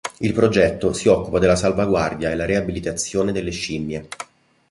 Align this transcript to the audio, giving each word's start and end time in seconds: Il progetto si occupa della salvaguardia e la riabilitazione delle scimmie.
Il 0.17 0.33
progetto 0.33 0.93
si 0.93 1.07
occupa 1.09 1.37
della 1.37 1.55
salvaguardia 1.55 2.31
e 2.31 2.35
la 2.35 2.45
riabilitazione 2.47 3.31
delle 3.31 3.51
scimmie. 3.51 4.07